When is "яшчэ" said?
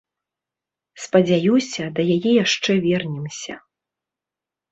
2.45-2.71